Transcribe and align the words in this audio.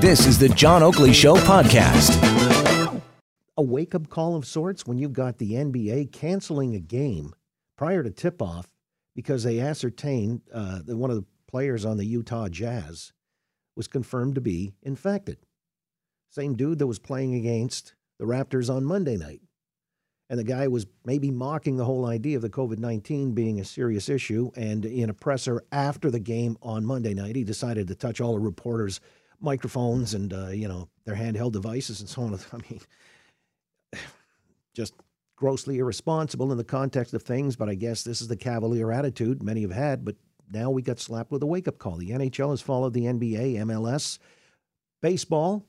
This 0.00 0.26
is 0.26 0.38
the 0.38 0.48
John 0.48 0.82
Oakley 0.82 1.12
Show 1.12 1.36
podcast. 1.36 3.02
A 3.56 3.62
wake 3.62 3.94
up 3.94 4.08
call 4.08 4.34
of 4.34 4.46
sorts 4.46 4.86
when 4.86 4.98
you've 4.98 5.12
got 5.12 5.38
the 5.38 5.52
NBA 5.52 6.12
canceling 6.12 6.74
a 6.74 6.80
game 6.80 7.34
prior 7.76 8.02
to 8.02 8.10
tip 8.10 8.40
off 8.40 8.68
because 9.14 9.44
they 9.44 9.60
ascertained 9.60 10.40
uh, 10.52 10.80
that 10.84 10.96
one 10.96 11.10
of 11.10 11.16
the 11.16 11.26
players 11.48 11.84
on 11.84 11.96
the 11.96 12.06
Utah 12.06 12.48
Jazz 12.48 13.12
was 13.76 13.88
confirmed 13.88 14.36
to 14.36 14.40
be 14.40 14.74
infected. 14.82 15.38
Same 16.30 16.54
dude 16.54 16.78
that 16.78 16.86
was 16.86 16.98
playing 16.98 17.34
against 17.34 17.94
the 18.18 18.24
Raptors 18.24 18.74
on 18.74 18.84
Monday 18.84 19.16
night. 19.16 19.42
And 20.28 20.38
the 20.38 20.44
guy 20.44 20.66
was 20.66 20.86
maybe 21.04 21.30
mocking 21.30 21.76
the 21.76 21.84
whole 21.84 22.06
idea 22.06 22.36
of 22.36 22.42
the 22.42 22.50
COVID 22.50 22.78
19 22.78 23.32
being 23.32 23.60
a 23.60 23.64
serious 23.64 24.08
issue. 24.08 24.50
And 24.56 24.84
in 24.84 25.10
a 25.10 25.14
presser 25.14 25.62
after 25.70 26.10
the 26.10 26.20
game 26.20 26.56
on 26.62 26.84
Monday 26.84 27.14
night, 27.14 27.36
he 27.36 27.44
decided 27.44 27.88
to 27.88 27.94
touch 27.94 28.20
all 28.20 28.32
the 28.32 28.40
reporters' 28.40 29.00
microphones 29.40 30.14
and, 30.14 30.32
uh, 30.32 30.48
you 30.48 30.68
know, 30.68 30.88
their 31.04 31.14
handheld 31.14 31.52
devices 31.52 32.00
and 32.00 32.08
so 32.08 32.22
on. 32.22 32.38
I 32.52 32.56
mean, 32.70 32.80
just 34.74 34.94
grossly 35.36 35.78
irresponsible 35.78 36.50
in 36.50 36.58
the 36.58 36.64
context 36.64 37.14
of 37.14 37.22
things. 37.22 37.56
But 37.56 37.68
I 37.68 37.74
guess 37.74 38.02
this 38.02 38.20
is 38.20 38.28
the 38.28 38.36
cavalier 38.36 38.90
attitude 38.92 39.42
many 39.42 39.62
have 39.62 39.72
had. 39.72 40.04
But 40.04 40.16
now 40.50 40.70
we 40.70 40.82
got 40.82 41.00
slapped 41.00 41.30
with 41.30 41.42
a 41.42 41.46
wake 41.46 41.68
up 41.68 41.78
call. 41.78 41.96
The 41.96 42.10
NHL 42.10 42.50
has 42.50 42.60
followed 42.60 42.94
the 42.94 43.04
NBA, 43.04 43.56
MLS, 43.56 44.18
baseball 45.02 45.64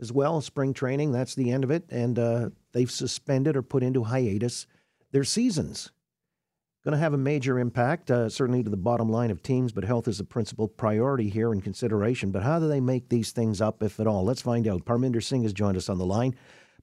as 0.00 0.12
well, 0.12 0.40
spring 0.40 0.72
training. 0.72 1.12
That's 1.12 1.34
the 1.34 1.50
end 1.50 1.64
of 1.64 1.70
it. 1.70 1.84
And 1.90 2.18
uh, 2.18 2.50
they've 2.72 2.90
suspended 2.90 3.56
or 3.56 3.62
put 3.62 3.82
into 3.82 4.04
hiatus 4.04 4.66
their 5.12 5.24
seasons. 5.24 5.90
Going 6.82 6.92
to 6.92 6.98
have 6.98 7.12
a 7.12 7.18
major 7.18 7.58
impact, 7.58 8.10
uh, 8.10 8.30
certainly 8.30 8.62
to 8.62 8.70
the 8.70 8.76
bottom 8.78 9.10
line 9.10 9.30
of 9.30 9.42
teams, 9.42 9.70
but 9.70 9.84
health 9.84 10.08
is 10.08 10.18
a 10.18 10.24
principal 10.24 10.66
priority 10.66 11.28
here 11.28 11.52
in 11.52 11.60
consideration. 11.60 12.30
But 12.30 12.42
how 12.42 12.58
do 12.58 12.68
they 12.68 12.80
make 12.80 13.10
these 13.10 13.32
things 13.32 13.60
up, 13.60 13.82
if 13.82 14.00
at 14.00 14.06
all? 14.06 14.24
Let's 14.24 14.40
find 14.40 14.66
out. 14.66 14.86
Parminder 14.86 15.22
Singh 15.22 15.42
has 15.42 15.52
joined 15.52 15.76
us 15.76 15.90
on 15.90 15.98
the 15.98 16.06
line, 16.06 16.34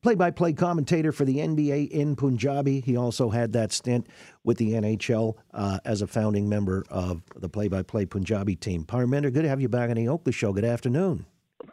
play 0.04 0.14
by 0.14 0.30
play 0.30 0.54
commentator 0.54 1.12
for 1.12 1.26
the 1.26 1.38
NBA 1.38 1.90
in 1.90 2.16
Punjabi. 2.16 2.80
He 2.82 2.96
also 2.96 3.32
had 3.32 3.54
that 3.54 3.72
stint 3.72 4.06
with 4.44 4.60
the 4.60 4.74
NHL 4.74 5.34
uh, 5.52 5.80
as 5.84 6.04
a 6.04 6.08
founding 6.08 6.48
member 6.48 6.86
of 6.92 7.24
the 7.36 7.50
play 7.50 7.68
by 7.68 7.82
play 7.82 8.06
Punjabi 8.06 8.56
team. 8.56 8.86
Parminder, 8.86 9.34
good 9.34 9.42
to 9.42 9.50
have 9.50 9.62
you 9.62 9.68
back 9.68 9.90
on 9.90 9.96
the 9.96 10.10
Oakley 10.10 10.32
Show. 10.32 10.54
Good 10.54 10.64
afternoon. 10.64 11.26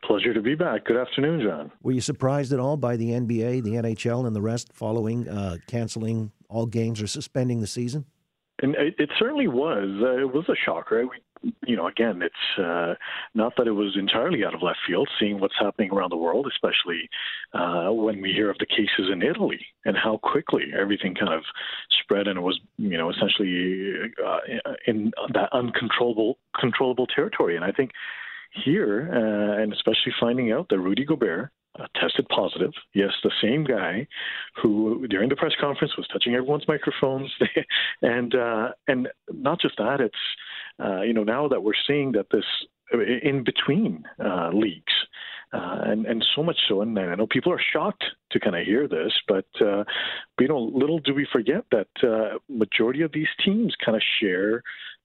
Pleasure 0.03 0.33
to 0.33 0.41
be 0.41 0.55
back. 0.55 0.87
Good 0.87 0.97
afternoon, 0.97 1.43
John. 1.43 1.71
Were 1.83 1.93
you 1.93 2.01
surprised 2.01 2.55
at 2.55 2.59
all 2.59 2.79
by 2.79 2.97
the 2.97 3.11
NBA, 3.11 3.65
the 3.65 3.73
NHL, 3.73 4.27
and 4.27 4.35
the 4.35 4.41
rest 4.41 4.73
following 4.73 5.29
uh, 5.29 5.59
canceling 5.67 6.33
all 6.49 6.65
games 6.65 7.03
or 7.03 7.07
suspending 7.07 7.61
the 7.61 7.67
season? 7.67 8.07
And 8.63 8.75
it, 8.77 8.95
it 8.99 9.11
certainly 9.19 9.49
was. 9.49 9.89
Uh, 10.01 10.19
it 10.19 10.33
was 10.33 10.49
a 10.49 10.55
shocker. 10.65 11.07
We, 11.07 11.53
you 11.67 11.77
know, 11.77 11.89
again, 11.89 12.23
it's 12.23 12.59
uh, 12.59 12.95
not 13.35 13.55
that 13.57 13.67
it 13.67 13.73
was 13.73 13.97
entirely 13.99 14.45
out 14.45 14.55
of 14.55 14.63
left 14.63 14.79
field, 14.87 15.09
seeing 15.19 15.41
what's 15.41 15.59
happening 15.59 15.91
around 15.91 16.11
the 16.11 16.17
world, 16.17 16.47
especially 16.51 17.09
uh, 17.53 17.91
when 17.91 18.23
we 18.23 18.33
hear 18.33 18.51
of 18.51 18.59
the 18.59 18.67
cases 18.67 19.11
in 19.13 19.23
Italy 19.23 19.61
and 19.85 19.97
how 19.97 20.19
quickly 20.23 20.65
everything 20.79 21.15
kind 21.15 21.35
of 21.35 21.43
spread 22.03 22.29
and 22.29 22.39
it 22.39 22.43
was, 22.43 22.59
you 22.79 22.97
know, 22.97 23.11
essentially 23.11 23.93
uh, 24.25 24.39
in 24.87 25.13
that 25.33 25.49
uncontrollable 25.53 26.39
controllable 26.59 27.07
territory. 27.07 27.57
And 27.57 27.65
I 27.65 27.73
think 27.73 27.91
here, 28.65 29.11
uh, 29.13 29.61
and 29.61 29.73
especially 29.73 30.13
finding 30.21 30.53
out 30.53 30.69
that 30.69 30.79
Rudy 30.79 31.05
Gobert 31.05 31.51
uh, 31.79 31.87
tested 32.01 32.27
positive. 32.29 32.73
Yes, 32.95 33.11
the 33.23 33.33
same 33.43 33.65
guy 33.65 34.07
who 34.63 35.07
during 35.09 35.29
the 35.29 35.37
press 35.37 35.53
conference 35.61 35.97
was 35.97 36.07
touching 36.09 36.35
everyone's 36.35 36.69
microphones, 36.69 37.33
and 38.03 38.35
uh, 38.35 38.71
and 38.87 39.09
not 39.33 39.61
just 39.61 39.77
that. 39.79 40.01
It's 40.01 40.15
uh, 40.83 41.03
you 41.03 41.13
know 41.13 41.25
now 41.25 41.49
that 41.49 41.63
we're 41.63 41.73
seeing 41.87 42.13
that 42.13 42.27
this 42.31 42.45
in 43.23 43.45
between 43.45 44.05
uh, 44.25 44.51
leagues. 44.53 44.93
Uh, 45.53 45.83
and 45.85 46.05
and 46.07 46.25
so 46.35 46.43
much 46.43 46.57
so, 46.69 46.83
and 46.83 46.99
I 46.99 47.15
know 47.15 47.29
people 47.29 47.53
are 47.53 47.63
shocked 47.73 48.03
to 48.33 48.41
kind 48.41 48.57
of 48.57 48.67
hear 48.67 48.89
this, 48.89 49.13
but 49.29 49.47
uh, 49.61 49.85
you 50.41 50.49
know, 50.49 50.59
little 50.59 50.99
do 50.99 51.15
we 51.15 51.29
forget 51.33 51.65
that 51.71 52.41
majority 52.49 53.03
of 53.03 53.13
these 53.13 53.29
teams 53.45 53.73
kind 53.85 53.95
of 53.95 54.03
share 54.21 54.65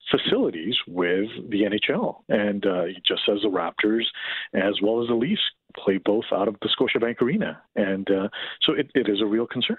facilities 0.09 0.75
with 0.88 1.29
the 1.50 1.63
NHL, 1.63 2.22
and 2.29 2.66
uh, 2.66 2.85
just 3.06 3.22
as 3.31 3.41
the 3.41 3.50
Raptors, 3.50 4.06
as 4.53 4.81
well 4.81 5.02
as 5.02 5.08
the 5.08 5.16
Leafs, 5.16 5.41
play 5.75 5.97
both 5.97 6.25
out 6.31 6.47
of 6.47 6.56
the 6.62 6.69
Scotiabank 6.69 7.22
Arena, 7.22 7.62
and 7.75 8.09
uh, 8.09 8.30
so 8.62 8.74
it, 8.74 8.91
it 8.96 9.09
is 9.09 9.22
a 9.22 9.25
real 9.25 9.47
concern. 9.47 9.78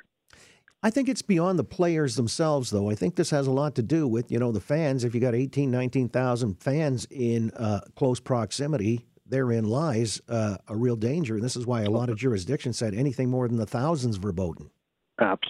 I 0.82 0.88
think 0.88 1.10
it's 1.10 1.20
beyond 1.20 1.58
the 1.58 1.64
players 1.64 2.16
themselves, 2.16 2.70
though. 2.70 2.88
I 2.88 2.94
think 2.94 3.16
this 3.16 3.30
has 3.30 3.46
a 3.46 3.50
lot 3.50 3.74
to 3.74 3.82
do 3.82 4.08
with, 4.08 4.32
you 4.32 4.38
know, 4.38 4.50
the 4.50 4.62
fans. 4.62 5.04
If 5.04 5.14
you 5.14 5.20
got 5.20 5.34
18, 5.34 5.70
19,000 5.70 6.54
fans 6.54 7.06
in 7.10 7.50
uh, 7.50 7.80
close 7.96 8.18
proximity, 8.18 9.04
therein 9.26 9.64
lies 9.64 10.22
uh, 10.26 10.56
a 10.68 10.74
real 10.74 10.96
danger. 10.96 11.34
And 11.34 11.44
this 11.44 11.54
is 11.54 11.66
why 11.66 11.82
a 11.82 11.90
lot 11.90 12.08
of 12.08 12.16
jurisdictions 12.16 12.78
said 12.78 12.94
anything 12.94 13.28
more 13.28 13.46
than 13.46 13.58
the 13.58 13.66
thousands 13.66 14.16
verboten. 14.16 14.70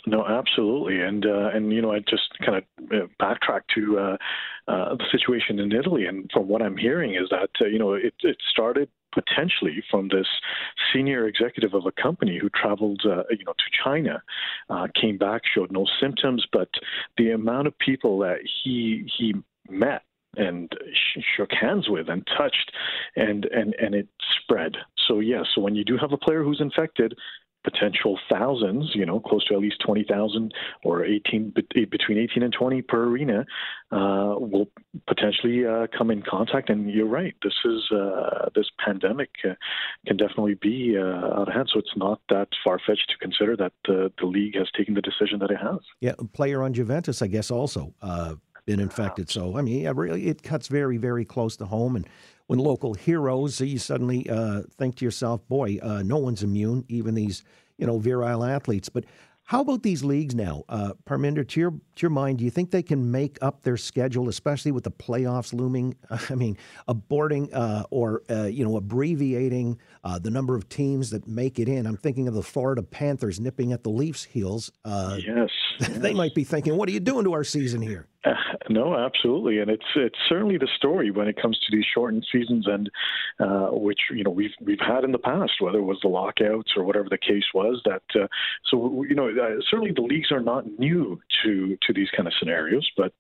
No, 0.07 0.27
absolutely, 0.27 1.01
and 1.01 1.25
uh, 1.25 1.51
and 1.55 1.73
you 1.73 1.81
know, 1.81 1.93
I 1.93 2.01
just 2.01 2.37
kind 2.45 2.57
of 2.57 2.65
uh, 2.91 3.07
backtrack 3.23 3.61
to 3.77 3.99
uh, 3.99 4.17
uh, 4.67 4.97
the 4.97 5.05
situation 5.13 5.61
in 5.61 5.71
Italy, 5.71 6.07
and 6.07 6.29
from 6.33 6.49
what 6.49 6.63
I'm 6.63 6.77
hearing 6.77 7.15
is 7.15 7.29
that 7.31 7.51
uh, 7.61 7.67
you 7.67 7.79
know 7.79 7.93
it, 7.93 8.15
it 8.23 8.37
started 8.51 8.89
potentially 9.13 9.83
from 9.91 10.09
this 10.09 10.27
senior 10.93 11.27
executive 11.27 11.75
of 11.75 11.87
a 11.87 11.93
company 11.93 12.39
who 12.41 12.49
traveled, 12.51 13.03
uh, 13.05 13.23
you 13.31 13.45
know, 13.45 13.53
to 13.53 13.83
China, 13.85 14.23
uh, 14.69 14.87
came 15.01 15.19
back, 15.19 15.43
showed 15.53 15.71
no 15.73 15.87
symptoms, 16.01 16.47
but 16.53 16.69
the 17.17 17.31
amount 17.31 17.67
of 17.67 17.79
people 17.79 18.19
that 18.21 18.39
he 18.65 19.11
he 19.19 19.35
met 19.69 20.03
and 20.37 20.73
shook 21.37 21.51
hands 21.53 21.89
with 21.89 22.09
and 22.09 22.27
touched 22.37 22.73
and 23.17 23.47
and 23.47 23.75
and 23.75 23.95
it 23.95 24.09
spread. 24.43 24.77
So 25.09 25.19
yes 25.21 25.47
so 25.55 25.61
when 25.61 25.75
you 25.75 25.85
do 25.85 25.97
have 25.97 26.13
a 26.13 26.17
player 26.17 26.43
who's 26.45 26.61
infected 26.61 27.15
potential 27.65 28.19
thousands, 28.31 28.91
you 28.95 29.05
know, 29.05 29.21
close 29.21 29.45
to 29.47 29.55
at 29.55 29.61
least 29.61 29.77
20,000 29.85 30.53
or 30.85 31.05
18 31.05 31.53
between 31.91 32.19
18 32.19 32.43
and 32.43 32.53
20 32.53 32.83
per 32.83 33.05
arena 33.05 33.45
uh, 33.93 34.35
will 34.39 34.69
potentially 35.07 35.67
uh, 35.67 35.87
come 35.97 36.11
in 36.11 36.23
contact. 36.23 36.71
And 36.71 36.91
you're 36.91 37.07
right, 37.07 37.35
this 37.43 37.55
is 37.65 37.91
uh, 37.93 38.49
this 38.55 38.67
pandemic 38.85 39.31
uh, 39.45 39.55
can 40.07 40.17
definitely 40.17 40.55
be 40.55 40.97
uh, 40.97 41.03
out 41.03 41.49
of 41.49 41.55
hand. 41.55 41.71
So 41.73 41.79
it's 41.79 41.97
not 41.97 42.21
that 42.29 42.49
far 42.65 42.79
fetched 42.87 43.11
to 43.11 43.19
consider 43.19 43.57
that 43.57 43.73
the 43.87 44.11
league 44.23 44.57
has 44.57 44.69
taken 44.77 44.95
the 44.95 45.03
decision 45.03 45.39
that 45.41 45.51
it 45.51 45.59
has. 45.59 45.79
Yeah, 46.01 46.15
player 46.33 46.63
on 46.63 46.73
Juventus, 46.73 47.23
I 47.23 47.27
guess, 47.27 47.51
also 47.51 47.95
uh, 48.03 48.35
been 48.67 48.81
infected. 48.81 49.31
So 49.31 49.57
I 49.57 49.63
mean, 49.63 49.83
yeah, 49.83 49.93
really, 49.95 50.29
it 50.29 50.43
cuts 50.43 50.69
very, 50.69 50.97
very 50.97 51.25
close 51.25 51.57
to 51.59 51.67
home 51.67 51.97
and 51.97 52.09
when 52.51 52.59
local 52.59 52.95
heroes, 52.95 53.61
you 53.61 53.79
suddenly 53.79 54.29
uh, 54.29 54.63
think 54.77 54.97
to 54.97 55.05
yourself, 55.05 55.47
boy, 55.47 55.79
uh, 55.81 56.03
no 56.03 56.19
one's 56.19 56.43
immune, 56.43 56.85
even 56.89 57.15
these, 57.15 57.45
you 57.79 57.87
know, 57.87 58.01
virile 58.01 58.43
athletes. 58.43 58.89
But 58.89 59.05
how 59.45 59.61
about 59.61 59.85
these 59.85 60.03
leagues 60.03 60.35
now? 60.35 60.65
Uh, 60.69 60.95
Parminder, 61.09 61.47
to 61.47 61.61
your, 61.61 61.71
to 61.71 62.03
your 62.03 62.11
mind, 62.11 62.39
do 62.39 62.45
you 62.45 62.51
think 62.51 62.73
they 62.73 62.83
can 62.83 63.13
make 63.13 63.39
up 63.41 63.63
their 63.63 63.77
schedule, 63.77 64.29
especially 64.29 64.73
with 64.73 64.83
the 64.83 64.91
playoffs 64.91 65.53
looming? 65.53 65.95
I 66.11 66.35
mean, 66.35 66.59
aborting 66.89 67.51
uh, 67.53 67.85
or, 67.93 68.25
uh, 68.29 68.47
you 68.47 68.65
know, 68.65 68.77
abbreviating 68.77 69.79
uh, 70.03 70.19
the 70.19 70.31
number 70.31 70.57
of 70.57 70.69
teams 70.69 71.11
that 71.11 71.29
make 71.29 71.61
it 71.61 71.69
in. 71.69 71.87
I'm 71.87 71.97
thinking 71.97 72.27
of 72.27 72.35
the 72.35 72.43
Florida 72.43 72.83
Panthers 72.83 73.39
nipping 73.39 73.73
at 73.73 73.85
the 73.85 73.91
Leafs' 73.91 74.25
heels. 74.25 74.73
Uh, 74.85 75.19
yes, 75.25 75.51
they 75.89 76.09
yes. 76.09 76.17
might 76.17 76.35
be 76.35 76.43
thinking, 76.43 76.77
what 76.77 76.89
are 76.89 76.93
you 76.93 76.99
doing 76.99 77.25
to 77.27 77.33
our 77.33 77.45
season 77.45 77.81
here? 77.81 78.09
No, 78.69 78.95
absolutely, 78.97 79.59
and 79.59 79.71
it's 79.71 79.85
it's 79.97 80.19
certainly 80.29 80.59
the 80.59 80.69
story 80.77 81.11
when 81.11 81.29
it 81.29 81.41
comes 81.41 81.59
to 81.59 81.77
these 81.77 81.85
shortened 81.93 82.27
seasons, 82.31 82.67
and 82.67 82.91
uh, 83.41 83.69
which 83.73 84.01
you 84.11 84.23
know 84.23 84.31
we've 84.31 84.55
we've 84.61 84.81
had 84.81 85.05
in 85.05 85.13
the 85.13 85.19
past, 85.19 85.53
whether 85.61 85.79
it 85.79 85.85
was 85.85 85.99
the 86.03 86.09
lockouts 86.09 86.73
or 86.77 86.85
whatever 86.85 87.09
the 87.09 87.19
case 87.19 87.45
was. 87.55 87.81
That 87.85 88.03
uh, 88.15 88.27
so 88.71 89.05
you 89.09 89.15
know 89.15 89.29
uh, 89.29 89.61
certainly 89.69 89.93
the 89.93 90.03
leagues 90.03 90.31
are 90.31 90.41
not 90.41 90.67
new 90.79 91.21
to 91.45 91.77
to 91.87 91.93
these 91.93 92.09
kind 92.17 92.27
of 92.27 92.35
scenarios, 92.39 92.89
but 92.97 93.13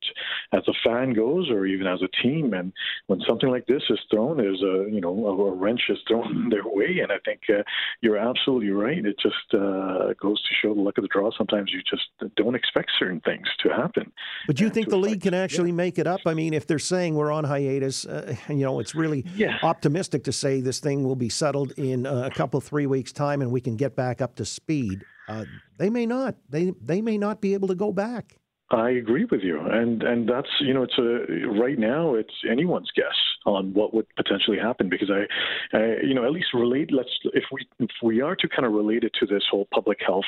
as 0.52 0.62
a 0.68 0.72
fan 0.84 1.12
goes, 1.12 1.50
or 1.50 1.66
even 1.66 1.86
as 1.86 2.00
a 2.02 2.22
team, 2.22 2.52
and 2.54 2.72
when 3.06 3.20
something 3.28 3.50
like 3.50 3.66
this 3.66 3.82
is 3.90 3.98
thrown, 4.10 4.36
there's 4.36 4.62
a 4.62 4.90
you 4.90 5.00
know 5.00 5.26
a, 5.26 5.54
wrench 5.54 5.82
is 5.88 5.98
thrown 6.08 6.48
their 6.50 6.64
way, 6.64 7.00
and 7.02 7.12
I 7.12 7.18
think 7.24 7.40
uh, 7.48 7.62
you're 8.00 8.16
absolutely 8.16 8.70
right. 8.70 9.04
It 9.04 9.16
just 9.20 9.54
uh, 9.54 10.14
goes 10.20 10.40
to 10.42 10.54
show 10.62 10.74
the 10.74 10.80
luck 10.80 10.98
of 10.98 11.02
the 11.02 11.08
draw. 11.08 11.30
Sometimes 11.36 11.70
you 11.72 11.80
just 11.88 12.36
don't 12.36 12.54
expect 12.54 12.90
certain 12.98 13.20
things 13.20 13.46
to 13.62 13.70
happen. 13.70 14.12
But 14.46 14.56
do 14.56 14.64
you 14.64 14.70
think 14.70 14.88
the 14.88 14.96
league 14.96 15.22
can 15.22 15.34
actually 15.34 15.70
yeah. 15.70 15.76
make 15.76 15.98
it 15.98 16.06
up? 16.06 16.20
I 16.26 16.34
mean, 16.34 16.54
if 16.54 16.66
they're 16.66 16.78
saying 16.78 17.14
we're 17.14 17.32
on 17.32 17.44
hiatus, 17.44 18.06
uh, 18.06 18.34
you 18.48 18.56
know, 18.56 18.80
it's 18.80 18.94
really 18.94 19.24
yeah. 19.34 19.58
optimistic 19.62 20.24
to 20.24 20.32
say 20.32 20.60
this 20.60 20.80
thing 20.80 21.04
will 21.04 21.16
be 21.16 21.28
settled 21.28 21.72
in 21.72 22.06
uh, 22.06 22.28
a 22.30 22.30
couple 22.30 22.60
three 22.60 22.86
weeks 22.86 23.12
time 23.12 23.42
and 23.42 23.50
we 23.50 23.60
can 23.60 23.76
get 23.76 23.96
back 23.96 24.20
up 24.20 24.36
to 24.36 24.44
speed. 24.44 25.04
Uh, 25.28 25.44
they 25.78 25.90
may 25.90 26.06
not. 26.06 26.36
They 26.48 26.72
they 26.82 27.00
may 27.00 27.18
not 27.18 27.40
be 27.40 27.54
able 27.54 27.68
to 27.68 27.74
go 27.74 27.92
back. 27.92 28.36
I 28.70 28.90
agree 28.90 29.24
with 29.24 29.42
you, 29.42 29.60
and 29.60 30.02
and 30.02 30.28
that's 30.28 30.48
you 30.60 30.72
know 30.72 30.84
it's 30.84 30.98
a 30.98 31.48
right 31.60 31.78
now 31.78 32.14
it's 32.14 32.34
anyone's 32.48 32.90
guess 32.94 33.16
on 33.46 33.72
what 33.72 33.94
would 33.94 34.06
potentially 34.16 34.58
happen 34.58 34.88
because 34.88 35.10
I, 35.10 35.96
you 36.02 36.14
know 36.14 36.24
at 36.24 36.32
least 36.32 36.48
relate 36.52 36.92
let's 36.92 37.10
if 37.32 37.44
we 37.52 37.66
if 37.78 37.90
we 38.02 38.20
are 38.20 38.36
to 38.36 38.48
kind 38.48 38.66
of 38.66 38.72
relate 38.72 39.04
it 39.04 39.12
to 39.20 39.26
this 39.26 39.44
whole 39.50 39.66
public 39.72 39.98
health 40.04 40.24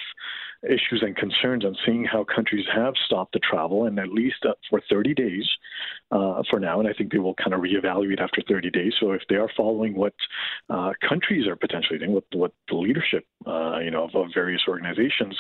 issues 0.65 1.03
and 1.03 1.17
concerns 1.17 1.65
on 1.65 1.77
seeing 1.85 2.05
how 2.05 2.25
countries 2.25 2.65
have 2.73 2.95
stopped 3.05 3.33
the 3.33 3.41
travel 3.41 3.87
and 3.87 3.99
at 3.99 4.09
least 4.09 4.37
uh, 4.49 4.53
for 4.71 4.81
30 4.89 5.15
days 5.15 5.49
uh, 6.13 6.43
for 6.49 6.61
now. 6.61 6.79
And 6.79 6.89
I 6.89 6.93
think 6.93 7.11
they 7.11 7.19
will 7.19 7.35
kind 7.35 7.53
of 7.53 7.61
reevaluate 7.61 8.21
after 8.21 8.43
30 8.49 8.71
days. 8.71 8.93
So 9.01 9.11
if 9.11 9.23
they 9.29 9.37
are 9.37 9.51
following 9.57 9.97
what 9.97 10.15
uh, 10.71 10.93
countries 11.07 11.49
are 11.49 11.57
potentially 11.57 11.99
doing, 11.99 12.13
what, 12.13 12.25
what 12.33 12.53
the 12.69 12.77
leadership, 12.77 13.27
uh, 13.47 13.79
you 13.81 13.91
know, 13.91 14.05
of, 14.05 14.15
of, 14.15 14.29
various 14.33 14.63
organizations 14.69 15.37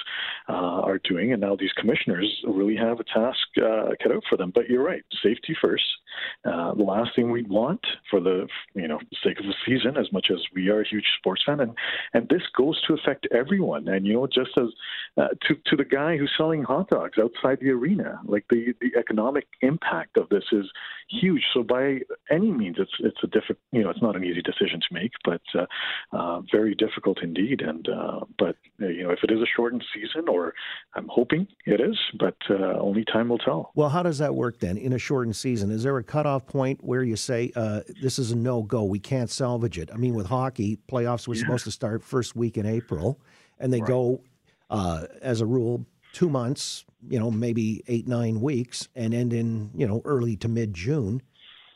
uh, 0.48 0.52
are 0.52 1.00
doing, 1.04 1.32
and 1.32 1.40
now 1.40 1.56
these 1.56 1.72
commissioners 1.78 2.28
really 2.46 2.76
have 2.76 3.00
a 3.00 3.04
task 3.04 3.38
uh, 3.58 3.90
cut 4.02 4.12
out 4.12 4.22
for 4.28 4.36
them. 4.36 4.50
But 4.54 4.68
you're 4.68 4.82
right, 4.82 5.02
safety 5.22 5.56
first. 5.60 5.84
the 6.44 6.74
last 6.76 7.10
thing 7.16 7.30
we 7.30 7.42
want 7.44 7.61
for 8.10 8.20
the, 8.20 8.46
you 8.74 8.88
know, 8.88 8.98
sake 9.22 9.38
of 9.38 9.46
the 9.46 9.54
season, 9.66 9.96
as 9.96 10.12
much 10.12 10.28
as 10.30 10.38
we 10.54 10.68
are 10.68 10.80
a 10.80 10.88
huge 10.88 11.06
sports 11.18 11.42
fan, 11.44 11.60
and 11.60 11.72
and 12.14 12.28
this 12.28 12.42
goes 12.56 12.80
to 12.86 12.94
affect 12.94 13.26
everyone. 13.32 13.88
And 13.88 14.06
you 14.06 14.14
know, 14.14 14.26
just 14.26 14.50
as 14.58 14.68
uh, 15.16 15.28
to 15.46 15.54
to 15.66 15.76
the 15.76 15.84
guy 15.84 16.16
who's 16.16 16.32
selling 16.36 16.62
hot 16.62 16.88
dogs 16.90 17.18
outside 17.18 17.58
the 17.60 17.70
arena. 17.70 18.20
Like 18.24 18.46
the 18.50 18.74
the 18.80 18.98
economic 18.98 19.46
impact 19.60 20.16
of 20.16 20.28
this 20.28 20.44
is 20.52 20.66
huge. 21.08 21.42
So 21.52 21.62
by 21.62 21.98
any 22.30 22.50
means, 22.50 22.76
it's 22.78 22.92
it's 23.00 23.18
a 23.22 23.26
difficult. 23.26 23.58
You 23.72 23.84
know, 23.84 23.90
it's 23.90 24.02
not 24.02 24.16
an 24.16 24.24
easy 24.24 24.42
decision 24.42 24.80
to 24.80 24.94
make, 24.94 25.12
but 25.24 25.42
uh, 25.54 25.66
uh, 26.12 26.40
very 26.50 26.74
difficult 26.74 27.18
indeed. 27.22 27.60
And 27.60 27.88
uh, 27.88 28.20
but 28.38 28.56
uh, 28.80 28.88
you 28.88 29.04
know, 29.04 29.10
if 29.10 29.20
it 29.22 29.30
is 29.30 29.40
a 29.40 29.46
shortened 29.54 29.84
season, 29.94 30.28
or 30.28 30.54
I'm 30.94 31.08
hoping 31.08 31.46
it 31.66 31.80
is, 31.80 31.98
but 32.18 32.36
uh, 32.50 32.78
only 32.80 33.04
time 33.04 33.28
will 33.28 33.38
tell. 33.38 33.72
Well, 33.74 33.90
how 33.90 34.02
does 34.02 34.18
that 34.18 34.34
work 34.34 34.58
then 34.58 34.76
in 34.76 34.92
a 34.92 34.98
shortened 34.98 35.36
season? 35.36 35.70
Is 35.70 35.82
there 35.82 35.96
a 35.98 36.04
cutoff 36.04 36.46
point 36.46 36.82
where 36.82 37.02
you 37.02 37.16
say 37.16 37.51
this 37.54 38.18
is 38.18 38.32
a 38.32 38.36
no 38.36 38.62
go? 38.62 38.84
We 38.84 38.98
can't 38.98 39.30
salvage 39.30 39.78
it. 39.78 39.90
I 39.92 39.96
mean, 39.96 40.14
with 40.14 40.26
hockey, 40.26 40.78
playoffs 40.90 41.26
were 41.28 41.34
yeah. 41.34 41.42
supposed 41.42 41.64
to 41.64 41.70
start 41.70 42.02
first 42.02 42.36
week 42.36 42.56
in 42.56 42.66
April 42.66 43.20
and 43.62 43.72
they 43.72 43.80
right. 43.80 43.88
go 43.88 44.20
uh, 44.68 45.06
as 45.22 45.40
a 45.40 45.46
rule, 45.46 45.86
two 46.12 46.28
months, 46.28 46.84
you 47.08 47.18
know, 47.18 47.30
maybe 47.30 47.82
eight, 47.88 48.06
nine 48.06 48.40
weeks, 48.40 48.88
and 48.94 49.14
end 49.14 49.32
in, 49.32 49.70
you 49.74 49.86
know, 49.86 50.02
early 50.04 50.36
to 50.36 50.48
mid 50.48 50.74
June. 50.74 51.22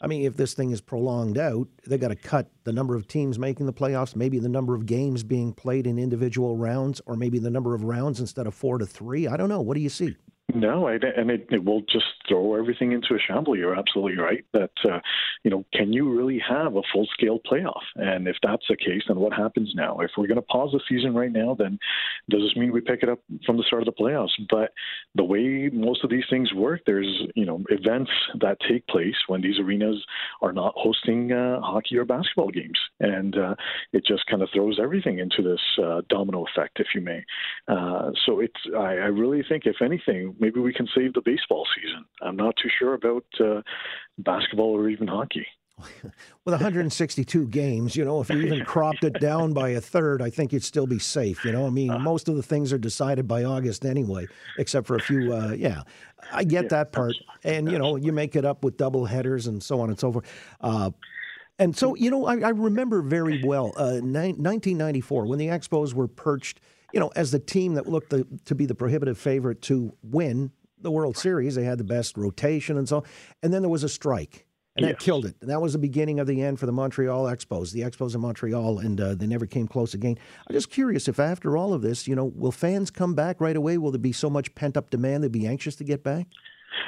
I 0.00 0.08
mean, 0.08 0.26
if 0.26 0.36
this 0.36 0.52
thing 0.52 0.72
is 0.72 0.82
prolonged 0.82 1.38
out, 1.38 1.68
they 1.86 1.96
got 1.96 2.08
to 2.08 2.16
cut 2.16 2.50
the 2.64 2.72
number 2.72 2.94
of 2.94 3.08
teams 3.08 3.38
making 3.38 3.64
the 3.64 3.72
playoffs, 3.72 4.14
maybe 4.14 4.38
the 4.38 4.48
number 4.48 4.74
of 4.74 4.84
games 4.84 5.22
being 5.22 5.54
played 5.54 5.86
in 5.86 5.98
individual 5.98 6.56
rounds, 6.56 7.00
or 7.06 7.16
maybe 7.16 7.38
the 7.38 7.50
number 7.50 7.74
of 7.74 7.84
rounds 7.84 8.20
instead 8.20 8.46
of 8.46 8.54
four 8.54 8.76
to 8.76 8.84
three. 8.84 9.26
I 9.26 9.38
don't 9.38 9.48
know. 9.48 9.62
What 9.62 9.74
do 9.74 9.80
you 9.80 9.88
see? 9.88 10.14
No, 10.54 10.86
I, 10.86 10.94
and 10.94 11.30
it, 11.30 11.48
it, 11.50 11.64
will 11.64 11.80
just 11.82 12.04
throw 12.28 12.54
everything 12.54 12.92
into 12.92 13.14
a 13.14 13.18
shambles. 13.18 13.58
You're 13.58 13.76
absolutely 13.76 14.18
right. 14.18 14.44
That 14.52 14.70
uh, 14.84 15.00
you 15.44 15.50
know, 15.50 15.64
can 15.72 15.92
you 15.92 16.12
really 16.16 16.42
have 16.48 16.76
a 16.76 16.82
full 16.92 17.06
scale 17.12 17.38
playoff? 17.50 17.82
And 17.96 18.26
if 18.28 18.36
that's 18.42 18.64
the 18.68 18.76
case, 18.76 19.02
then 19.08 19.18
what 19.18 19.32
happens 19.32 19.72
now? 19.74 19.98
If 20.00 20.10
we're 20.16 20.26
going 20.26 20.36
to 20.36 20.42
pause 20.42 20.70
the 20.72 20.80
season 20.88 21.14
right 21.14 21.32
now, 21.32 21.54
then 21.58 21.78
does 22.28 22.42
this 22.42 22.56
mean 22.56 22.72
we 22.72 22.80
pick 22.80 23.02
it 23.02 23.08
up 23.08 23.20
from 23.44 23.56
the 23.56 23.62
start 23.64 23.86
of 23.86 23.94
the 23.94 24.02
playoffs? 24.02 24.32
But 24.50 24.72
the 25.14 25.24
way 25.24 25.70
most 25.72 26.04
of 26.04 26.10
these 26.10 26.24
things 26.30 26.52
work, 26.52 26.80
there's 26.86 27.22
you 27.34 27.46
know 27.46 27.62
events 27.68 28.10
that 28.40 28.58
take 28.68 28.86
place 28.88 29.16
when 29.26 29.40
these 29.40 29.58
arenas 29.58 30.04
are 30.42 30.52
not 30.52 30.74
hosting 30.76 31.32
uh, 31.32 31.60
hockey 31.60 31.96
or 31.96 32.04
basketball 32.04 32.50
games, 32.50 32.78
and 33.00 33.36
uh, 33.36 33.54
it 33.92 34.04
just 34.06 34.26
kind 34.26 34.42
of 34.42 34.48
throws 34.52 34.78
everything 34.82 35.18
into 35.18 35.42
this 35.42 35.60
uh, 35.84 36.02
domino 36.08 36.44
effect, 36.46 36.80
if 36.80 36.88
you 36.94 37.00
may. 37.00 37.24
Uh, 37.68 38.10
so 38.24 38.40
it's 38.40 38.60
I, 38.76 38.96
I 39.06 39.10
really 39.12 39.44
think, 39.48 39.66
if 39.66 39.76
anything 39.82 40.34
maybe 40.38 40.60
we 40.60 40.72
can 40.72 40.88
save 40.94 41.14
the 41.14 41.22
baseball 41.24 41.66
season. 41.76 42.04
I'm 42.22 42.36
not 42.36 42.56
too 42.56 42.68
sure 42.78 42.94
about 42.94 43.24
uh, 43.40 43.62
basketball 44.18 44.76
or 44.76 44.88
even 44.88 45.08
hockey. 45.08 45.46
With 46.44 46.52
162 46.52 47.48
games, 47.48 47.96
you 47.96 48.04
know, 48.04 48.22
if 48.22 48.30
you 48.30 48.40
even 48.40 48.64
cropped 48.64 49.04
it 49.04 49.20
down 49.20 49.52
by 49.52 49.70
a 49.70 49.80
third, 49.80 50.22
I 50.22 50.30
think 50.30 50.52
you'd 50.52 50.64
still 50.64 50.86
be 50.86 50.98
safe. 50.98 51.44
You 51.44 51.52
know, 51.52 51.66
I 51.66 51.70
mean, 51.70 51.90
uh, 51.90 51.98
most 51.98 52.28
of 52.28 52.36
the 52.36 52.42
things 52.42 52.72
are 52.72 52.78
decided 52.78 53.28
by 53.28 53.44
August 53.44 53.84
anyway, 53.84 54.26
except 54.58 54.86
for 54.86 54.96
a 54.96 55.00
few. 55.00 55.34
Uh, 55.34 55.52
yeah, 55.52 55.82
I 56.32 56.44
get 56.44 56.64
yeah, 56.64 56.68
that 56.68 56.92
part, 56.92 57.14
and 57.44 57.70
you 57.70 57.78
know, 57.78 57.96
you 57.96 58.12
make 58.12 58.36
it 58.36 58.46
up 58.46 58.64
with 58.64 58.78
double 58.78 59.04
headers 59.04 59.48
and 59.48 59.62
so 59.62 59.80
on 59.80 59.90
and 59.90 59.98
so 60.00 60.12
forth. 60.12 60.24
Uh, 60.62 60.92
and 61.58 61.76
so, 61.76 61.94
you 61.94 62.10
know, 62.10 62.24
I, 62.26 62.38
I 62.38 62.50
remember 62.50 63.02
very 63.02 63.42
well 63.44 63.72
uh, 63.76 64.00
ni- 64.02 64.32
1994 64.32 65.26
when 65.26 65.38
the 65.38 65.48
Expos 65.48 65.92
were 65.92 66.08
perched 66.08 66.60
you 66.92 67.00
know, 67.00 67.10
as 67.16 67.30
the 67.30 67.38
team 67.38 67.74
that 67.74 67.86
looked 67.86 68.10
the, 68.10 68.26
to 68.44 68.54
be 68.54 68.64
the 68.64 68.74
prohibitive 68.74 69.18
favorite 69.18 69.60
to 69.62 69.92
win 70.02 70.50
the 70.78 70.90
World 70.90 71.16
Series, 71.16 71.54
they 71.54 71.64
had 71.64 71.78
the 71.78 71.84
best 71.84 72.16
rotation 72.16 72.76
and 72.76 72.88
so 72.88 72.98
on. 72.98 73.02
And 73.42 73.52
then 73.52 73.62
there 73.62 73.70
was 73.70 73.84
a 73.84 73.88
strike, 73.88 74.46
and 74.76 74.86
that 74.86 74.98
killed 74.98 75.24
it. 75.24 75.36
And 75.40 75.50
that 75.50 75.60
was 75.60 75.72
the 75.72 75.78
beginning 75.78 76.20
of 76.20 76.26
the 76.26 76.42
end 76.42 76.60
for 76.60 76.66
the 76.66 76.72
Montreal 76.72 77.24
Expos, 77.24 77.72
the 77.72 77.80
Expos 77.80 78.14
in 78.14 78.20
Montreal, 78.20 78.78
and 78.78 79.00
uh, 79.00 79.14
they 79.14 79.26
never 79.26 79.46
came 79.46 79.66
close 79.66 79.94
again. 79.94 80.18
I'm 80.46 80.54
just 80.54 80.70
curious 80.70 81.08
if 81.08 81.18
after 81.18 81.56
all 81.56 81.72
of 81.72 81.82
this, 81.82 82.06
you 82.06 82.14
know, 82.14 82.26
will 82.26 82.52
fans 82.52 82.90
come 82.90 83.14
back 83.14 83.40
right 83.40 83.56
away? 83.56 83.78
Will 83.78 83.90
there 83.90 83.98
be 83.98 84.12
so 84.12 84.28
much 84.28 84.54
pent 84.54 84.76
up 84.76 84.90
demand 84.90 85.24
they'd 85.24 85.32
be 85.32 85.46
anxious 85.46 85.76
to 85.76 85.84
get 85.84 86.02
back? 86.02 86.26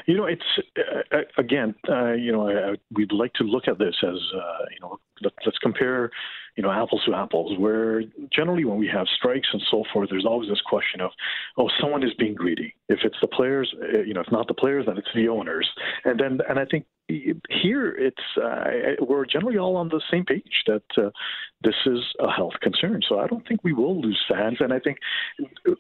You 0.06 0.17
know, 0.17 0.26
it's 0.26 0.43
uh, 0.76 1.17
uh 1.17 1.23
again, 1.38 1.75
uh, 1.88 2.12
you 2.12 2.31
know, 2.31 2.49
I, 2.49 2.73
I, 2.73 2.75
we'd 2.94 3.12
like 3.12 3.32
to 3.35 3.44
look 3.44 3.69
at 3.69 3.79
this 3.79 3.94
as, 4.02 4.19
uh, 4.35 4.64
you 4.70 4.81
know, 4.82 4.99
let, 5.23 5.32
us 5.46 5.55
compare 5.62 6.11
you 6.59 6.63
know, 6.65 6.73
apples 6.73 7.01
to 7.07 7.15
apples, 7.15 7.57
where 7.57 8.03
generally 8.33 8.65
when 8.65 8.79
we 8.79 8.89
have 8.89 9.07
strikes 9.17 9.47
and 9.53 9.63
so 9.71 9.85
forth, 9.93 10.09
there's 10.11 10.27
always 10.27 10.49
this 10.49 10.61
question 10.63 11.01
of, 11.01 11.13
oh, 11.57 11.71
someone 11.81 12.03
is 12.03 12.13
being 12.19 12.35
greedy. 12.35 12.75
If 12.89 12.99
it's 13.05 13.15
the 13.21 13.29
players, 13.29 13.73
eh, 13.95 14.01
you 14.05 14.13
know, 14.13 14.23
if 14.23 14.33
not 14.33 14.49
the 14.49 14.55
players, 14.55 14.87
then 14.87 14.99
it's 14.99 15.07
the 15.15 15.29
owners. 15.29 15.71
And 16.05 16.19
then, 16.19 16.41
and 16.49 16.59
I 16.59 16.65
think 16.65 16.87
here 17.09 17.95
it's 17.97 18.17
uh, 18.43 18.97
we're 19.01 19.25
generally 19.25 19.57
all 19.57 19.77
on 19.77 19.89
the 19.89 20.03
same 20.11 20.25
page 20.25 20.65
that 20.67 20.83
uh, 20.97 21.11
this 21.63 21.75
is 21.87 22.01
a 22.21 22.31
health 22.31 22.55
concern. 22.61 23.03
So 23.09 23.19
I 23.19 23.27
don't 23.27 23.47
think 23.47 23.65
we 23.65 23.73
will 23.73 24.01
lose 24.01 24.23
fans, 24.29 24.59
and 24.61 24.73
I 24.73 24.79
think 24.79 24.99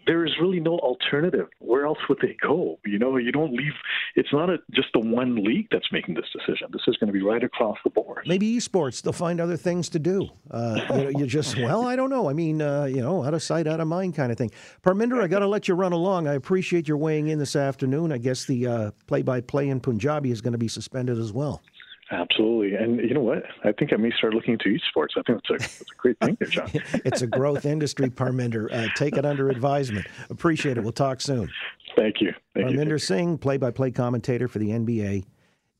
there 0.06 0.24
is 0.24 0.32
really 0.40 0.60
no 0.60 0.78
alternative. 0.78 1.48
Where 1.60 1.86
else 1.86 1.98
would 2.08 2.18
they 2.20 2.36
go? 2.42 2.78
You 2.84 2.98
know, 2.98 3.16
you 3.16 3.30
don't 3.30 3.52
leave. 3.52 3.72
It's 4.16 4.32
not 4.32 4.50
a, 4.50 4.58
just 4.72 4.88
the 4.92 5.00
one 5.00 5.36
league 5.36 5.68
that's 5.70 5.90
making 5.92 6.14
this 6.14 6.26
decision. 6.32 6.68
This 6.72 6.82
is 6.88 6.96
going 6.96 7.08
to 7.08 7.12
be 7.12 7.22
right 7.22 7.44
across 7.44 7.76
the 7.84 7.90
board. 7.90 8.24
Maybe 8.26 8.56
esports. 8.56 9.02
They'll 9.02 9.12
find 9.12 9.40
other 9.40 9.56
things 9.56 9.88
to 9.90 9.98
do. 9.98 10.28
Uh, 10.50 10.80
you, 10.90 10.96
know, 10.96 11.08
you 11.20 11.26
just 11.26 11.56
well, 11.56 11.86
I 11.86 11.94
don't 11.96 12.10
know. 12.10 12.28
I 12.28 12.32
mean, 12.32 12.60
uh, 12.60 12.84
you 12.84 13.00
know, 13.00 13.24
out 13.24 13.34
of 13.34 13.42
sight, 13.42 13.66
out 13.66 13.80
of 13.80 13.86
mind, 13.86 14.14
kind 14.14 14.32
of 14.32 14.38
thing. 14.38 14.50
Parminder, 14.82 15.22
I 15.22 15.28
got 15.28 15.40
to 15.40 15.46
let 15.46 15.68
you 15.68 15.74
run 15.74 15.92
along. 15.92 16.26
I 16.26 16.34
appreciate 16.34 16.88
your 16.88 16.96
weighing 16.96 17.28
in 17.28 17.38
this 17.38 17.54
afternoon. 17.54 18.12
I 18.12 18.18
guess 18.18 18.44
the 18.46 18.66
uh, 18.66 18.90
play-by-play 19.06 19.68
in 19.68 19.80
Punjabi 19.80 20.30
is 20.30 20.40
going 20.40 20.52
to 20.52 20.58
be 20.58 20.68
suspended 20.68 21.18
as 21.18 21.32
well. 21.32 21.62
Absolutely. 22.10 22.74
And 22.74 23.00
you 23.00 23.12
know 23.12 23.20
what? 23.20 23.44
I 23.64 23.72
think 23.72 23.92
I 23.92 23.96
may 23.96 24.10
start 24.12 24.32
looking 24.32 24.54
into 24.54 24.70
esports. 24.70 25.10
I 25.16 25.22
think 25.22 25.42
that's 25.42 25.50
a, 25.50 25.58
that's 25.58 25.80
a 25.82 25.94
great 25.96 26.18
thing 26.20 26.36
there, 26.40 26.48
John. 26.48 26.70
it's 27.04 27.20
a 27.22 27.26
growth 27.26 27.66
industry, 27.66 28.08
Parminder. 28.08 28.72
Uh, 28.72 28.88
take 28.96 29.16
it 29.16 29.26
under 29.26 29.50
advisement. 29.50 30.06
Appreciate 30.30 30.78
it. 30.78 30.82
We'll 30.82 30.92
talk 30.92 31.20
soon. 31.20 31.50
Thank 31.96 32.20
you. 32.20 32.32
Thank 32.54 32.68
Parminder 32.68 32.90
you. 32.90 32.98
Singh, 32.98 33.38
play 33.38 33.58
by 33.58 33.70
play 33.70 33.90
commentator 33.90 34.48
for 34.48 34.58
the 34.58 34.70
NBA 34.70 35.24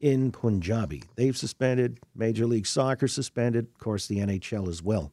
in 0.01 0.31
Punjabi. 0.31 1.03
They've 1.17 1.37
suspended, 1.37 1.99
Major 2.15 2.47
League 2.47 2.67
Soccer 2.67 3.09
suspended, 3.09 3.67
of 3.67 3.79
course, 3.79 4.07
the 4.07 4.19
NHL 4.19 4.69
as 4.69 4.83
well. 4.83 5.13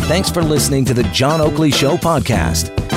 Thanks 0.00 0.30
for 0.30 0.42
listening 0.42 0.84
to 0.86 0.94
the 0.94 1.04
John 1.04 1.40
Oakley 1.40 1.70
Show 1.70 1.96
podcast. 1.96 2.91